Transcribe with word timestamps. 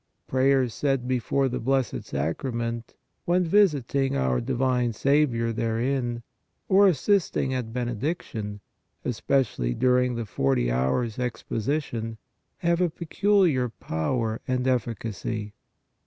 Prayers 0.25 0.73
said 0.73 1.07
before 1.07 1.47
the 1.47 1.59
Blessed 1.59 2.03
Sacrament, 2.05 2.95
when 3.25 3.43
visiting 3.45 4.15
our 4.17 4.41
divine 4.41 4.93
Saviour 4.93 5.53
therein, 5.53 6.23
or 6.67 6.87
assisting 6.87 7.53
at 7.53 7.71
Benediction, 7.71 8.61
especially 9.05 9.75
during 9.75 10.15
the 10.15 10.25
40 10.25 10.71
Hours 10.71 11.19
Exposition, 11.19 12.17
have 12.57 12.81
a 12.81 12.89
peculiar 12.89 13.69
power 13.69 14.41
and 14.47 14.67
efficacy. 14.67 15.53